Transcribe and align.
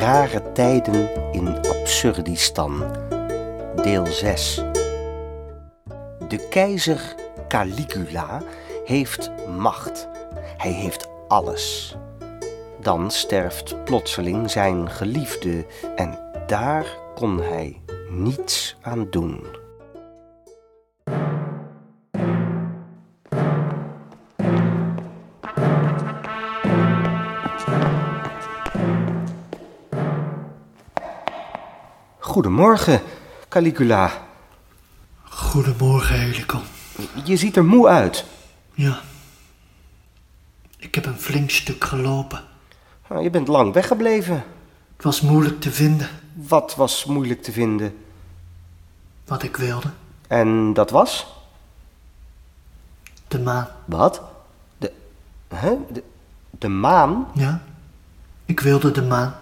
Rare 0.00 0.52
tijden 0.52 1.32
in 1.32 1.56
Absurdistan. 1.56 2.84
Deel 3.82 4.06
6. 4.06 4.62
De 6.28 6.46
keizer 6.50 7.14
Caligula 7.48 8.42
heeft 8.84 9.30
macht. 9.58 10.08
Hij 10.56 10.70
heeft 10.70 11.08
alles. 11.28 11.96
Dan 12.80 13.10
sterft 13.10 13.84
plotseling 13.84 14.50
zijn 14.50 14.90
geliefde 14.90 15.66
en 15.96 16.18
daar 16.46 16.86
kon 17.14 17.40
hij 17.42 17.80
niets 18.10 18.76
aan 18.80 19.06
doen. 19.10 19.59
Goedemorgen, 32.30 33.02
Caligula. 33.48 34.12
Goedemorgen, 35.22 36.20
Helicon. 36.20 36.60
Je 37.24 37.36
ziet 37.36 37.56
er 37.56 37.64
moe 37.64 37.88
uit. 37.88 38.24
Ja. 38.74 39.00
Ik 40.76 40.94
heb 40.94 41.06
een 41.06 41.18
flink 41.18 41.50
stuk 41.50 41.84
gelopen. 41.84 42.42
Nou, 43.08 43.22
Je 43.22 43.30
bent 43.30 43.48
lang 43.48 43.72
weggebleven. 43.72 44.44
Het 44.96 45.04
was 45.04 45.20
moeilijk 45.20 45.60
te 45.60 45.70
vinden 45.72 46.08
Wat 46.34 46.74
was 46.74 47.04
moeilijk 47.04 47.42
te 47.42 47.52
vinden? 47.52 47.96
wat 49.26 49.42
ik 49.42 49.56
wilde. 49.56 49.90
En 50.26 50.72
dat 50.72 50.90
was? 50.90 51.26
De 53.28 53.38
maan. 53.38 53.68
Wat? 53.84 54.22
De. 54.78 54.92
Hè? 55.48 55.74
De, 55.92 56.02
de 56.50 56.68
maan? 56.68 57.26
Ja. 57.34 57.62
Ik 58.44 58.60
wilde 58.60 58.90
de 58.90 59.02
maan. 59.02 59.34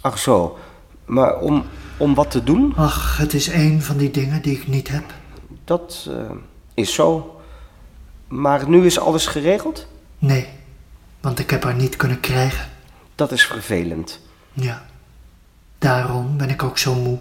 Ach 0.00 0.18
zo. 0.18 0.58
Maar 1.04 1.38
om, 1.38 1.64
om 2.00 2.14
wat 2.14 2.30
te 2.30 2.42
doen? 2.42 2.72
Ach, 2.76 3.16
het 3.16 3.34
is 3.34 3.46
een 3.46 3.82
van 3.82 3.96
die 3.96 4.10
dingen 4.10 4.42
die 4.42 4.56
ik 4.56 4.66
niet 4.66 4.88
heb. 4.88 5.04
Dat 5.64 6.06
eh, 6.08 6.30
is 6.74 6.94
zo. 6.94 7.40
Maar 8.28 8.68
nu 8.68 8.86
is 8.86 8.98
alles 8.98 9.26
geregeld? 9.26 9.86
Nee, 10.18 10.46
want 11.20 11.38
ik 11.38 11.50
heb 11.50 11.62
haar 11.62 11.74
niet 11.74 11.96
kunnen 11.96 12.20
krijgen. 12.20 12.68
Dat 13.14 13.32
is 13.32 13.46
vervelend. 13.46 14.20
Ja. 14.52 14.86
Daarom 15.78 16.36
ben 16.36 16.48
ik 16.48 16.62
ook 16.62 16.78
zo 16.78 16.94
moe. 16.94 17.18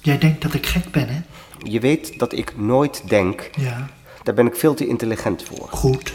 Jij 0.00 0.18
denkt 0.18 0.42
dat 0.42 0.54
ik 0.54 0.66
gek 0.66 0.90
ben, 0.90 1.08
hè? 1.08 1.20
Je 1.58 1.80
weet 1.80 2.18
dat 2.18 2.32
ik 2.32 2.56
nooit 2.56 3.08
denk. 3.08 3.50
Ja. 3.56 3.88
Daar 4.22 4.34
ben 4.34 4.46
ik 4.46 4.56
veel 4.56 4.74
te 4.74 4.86
intelligent 4.86 5.42
voor. 5.42 5.68
Goed. 5.68 6.12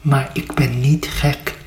Maar 0.00 0.30
ik 0.32 0.54
ben 0.54 0.80
niet 0.80 1.08
gek. 1.08 1.57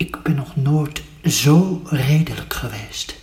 Ik 0.00 0.22
ben 0.22 0.34
nog 0.34 0.56
nooit 0.56 1.02
zo 1.24 1.80
redelijk 1.84 2.52
geweest. 2.52 3.16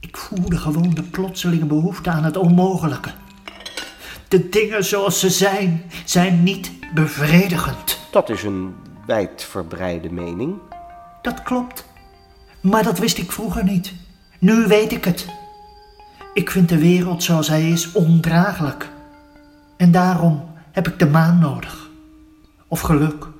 Ik 0.00 0.16
voelde 0.16 0.56
gewoon 0.56 0.90
de 0.94 1.02
plotselinge 1.02 1.64
behoefte 1.64 2.10
aan 2.10 2.24
het 2.24 2.36
onmogelijke. 2.36 3.10
De 4.28 4.48
dingen 4.48 4.84
zoals 4.84 5.20
ze 5.20 5.30
zijn, 5.30 5.82
zijn 6.04 6.42
niet 6.42 6.72
bevredigend. 6.94 7.98
Dat 8.10 8.30
is 8.30 8.42
een 8.42 8.74
wijdverbreide 9.06 10.12
mening. 10.12 10.54
Dat 11.22 11.42
klopt. 11.42 11.84
Maar 12.60 12.82
dat 12.82 12.98
wist 12.98 13.18
ik 13.18 13.32
vroeger 13.32 13.64
niet. 13.64 13.92
Nu 14.38 14.66
weet 14.66 14.92
ik 14.92 15.04
het. 15.04 15.26
Ik 16.34 16.50
vind 16.50 16.68
de 16.68 16.78
wereld 16.78 17.22
zoals 17.22 17.48
hij 17.48 17.70
is 17.70 17.92
ondraaglijk. 17.92 18.88
En 19.76 19.90
daarom 19.90 20.48
heb 20.72 20.88
ik 20.88 20.98
de 20.98 21.06
maan 21.06 21.38
nodig. 21.38 21.90
Of 22.68 22.80
geluk. 22.80 23.34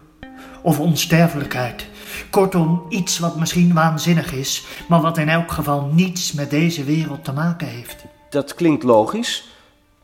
Of 0.67 0.81
onsterfelijkheid. 0.81 1.87
Kortom, 2.31 2.87
iets 2.89 3.19
wat 3.19 3.37
misschien 3.37 3.73
waanzinnig 3.75 4.33
is, 4.33 4.65
maar 4.89 5.01
wat 5.01 5.19
in 5.19 5.29
elk 5.29 5.53
geval 5.53 5.91
niets 5.93 6.33
met 6.33 6.51
deze 6.51 6.85
wereld 6.85 7.25
te 7.25 7.33
maken 7.33 7.67
heeft. 7.67 8.05
Dat 8.31 8.55
klinkt 8.55 8.83
logisch, 8.83 9.49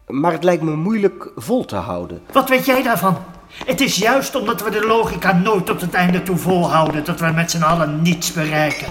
maar 0.07 0.33
het 0.33 0.45
lijkt 0.45 0.63
me 0.63 0.77
moeilijk 0.77 1.31
vol 1.37 1.65
te 1.65 1.77
houden. 1.77 2.23
Wat 2.33 2.49
weet 2.49 2.67
jij 2.67 2.83
daarvan? 2.83 3.17
Het 3.65 3.81
is 3.81 3.97
juist 3.97 4.35
omdat 4.35 4.63
we 4.63 4.71
de 4.71 4.87
logica 4.87 5.33
nooit 5.33 5.67
tot 5.67 5.81
het 5.81 5.95
einde 5.95 6.23
toe 6.23 6.37
volhouden 6.37 7.05
dat 7.05 7.21
we 7.21 7.31
met 7.31 7.51
z'n 7.51 7.63
allen 7.63 8.03
niets 8.03 8.33
bereiken. 8.33 8.89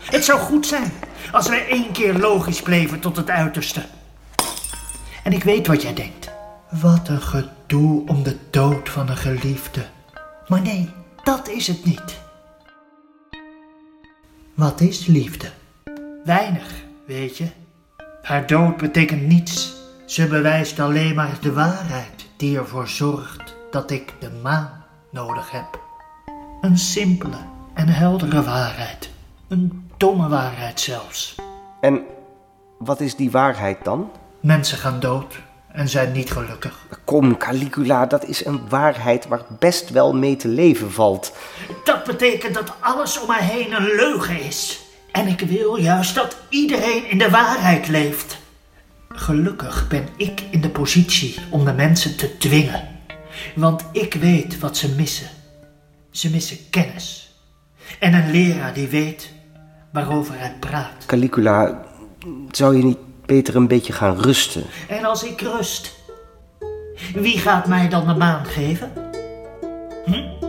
Het 0.00 0.24
zou 0.24 0.38
goed 0.38 0.66
zijn 0.66 0.92
als 1.32 1.48
wij 1.48 1.68
één 1.68 1.92
keer 1.92 2.14
logisch 2.18 2.62
bleven 2.62 3.00
tot 3.00 3.16
het 3.16 3.30
uiterste. 3.30 3.82
En 5.22 5.32
ik 5.32 5.44
weet 5.44 5.66
wat 5.66 5.82
jij 5.82 5.94
denkt. 5.94 6.30
Wat 6.80 7.08
een 7.08 7.22
gedoe 7.22 8.06
om 8.06 8.22
de 8.22 8.36
dood 8.50 8.88
van 8.88 9.08
een 9.08 9.16
geliefde. 9.16 9.84
Maar 10.46 10.60
nee, 10.60 10.90
dat 11.24 11.48
is 11.48 11.66
het 11.66 11.84
niet. 11.84 12.20
Wat 14.54 14.80
is 14.80 15.06
liefde? 15.06 15.50
Weinig, 16.24 16.84
weet 17.06 17.36
je. 17.36 17.46
Haar 18.22 18.46
dood 18.46 18.76
betekent 18.76 19.22
niets. 19.22 19.74
Ze 20.06 20.26
bewijst 20.26 20.80
alleen 20.80 21.14
maar 21.14 21.38
de 21.40 21.52
waarheid 21.52 22.26
die 22.36 22.58
ervoor 22.58 22.88
zorgt 22.88 23.56
dat 23.70 23.90
ik 23.90 24.14
de 24.18 24.30
maan 24.42 24.84
nodig 25.10 25.50
heb. 25.50 25.80
Een 26.60 26.78
simpele 26.78 27.38
en 27.74 27.88
heldere 27.88 28.42
waarheid. 28.42 29.10
Een 29.48 29.90
domme 29.96 30.28
waarheid 30.28 30.80
zelfs. 30.80 31.34
En 31.80 32.02
wat 32.78 33.00
is 33.00 33.16
die 33.16 33.30
waarheid 33.30 33.84
dan? 33.84 34.10
Mensen 34.40 34.78
gaan 34.78 35.00
dood 35.00 35.40
en 35.72 35.88
zijn 35.88 36.12
niet 36.12 36.30
gelukkig. 36.30 36.86
Kom, 37.04 37.36
Caligula, 37.36 38.06
dat 38.06 38.24
is 38.24 38.44
een 38.44 38.68
waarheid 38.68 39.26
waar 39.26 39.42
best 39.58 39.90
wel 39.90 40.14
mee 40.14 40.36
te 40.36 40.48
leven 40.48 40.92
valt. 40.92 41.32
Dat 41.84 42.04
betekent 42.04 42.54
dat 42.54 42.72
alles 42.80 43.20
om 43.20 43.26
mij 43.26 43.42
heen 43.42 43.72
een 43.72 43.86
leugen 43.96 44.40
is. 44.40 44.80
En 45.12 45.26
ik 45.26 45.40
wil 45.40 45.76
juist 45.76 46.14
dat 46.14 46.36
iedereen 46.48 47.10
in 47.10 47.18
de 47.18 47.30
waarheid 47.30 47.88
leeft. 47.88 48.38
Gelukkig 49.08 49.88
ben 49.88 50.08
ik 50.16 50.42
in 50.50 50.60
de 50.60 50.70
positie 50.70 51.36
om 51.50 51.64
de 51.64 51.72
mensen 51.72 52.16
te 52.16 52.36
dwingen. 52.36 52.88
Want 53.54 53.84
ik 53.92 54.14
weet 54.14 54.58
wat 54.58 54.76
ze 54.76 54.94
missen. 54.94 55.28
Ze 56.10 56.30
missen 56.30 56.58
kennis. 56.70 57.34
En 57.98 58.14
een 58.14 58.30
leraar 58.30 58.74
die 58.74 58.88
weet 58.88 59.32
waarover 59.92 60.38
hij 60.38 60.56
praat. 60.60 61.06
Caligula, 61.06 61.82
zou 62.50 62.76
je 62.76 62.84
niet 62.84 62.98
beter 63.30 63.56
een 63.56 63.68
beetje 63.68 63.92
gaan 63.92 64.20
rusten? 64.20 64.64
En 64.88 65.04
als 65.04 65.22
ik 65.22 65.40
rust, 65.40 65.94
wie 67.14 67.38
gaat 67.38 67.66
mij 67.66 67.88
dan 67.88 68.06
de 68.06 68.14
maan 68.14 68.44
geven? 68.44 68.92
Hm? 70.04 70.39